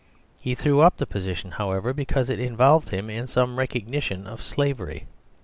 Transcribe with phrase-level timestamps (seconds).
[0.39, 5.05] He threw up the position however, because it involved him in some recognition of slavery.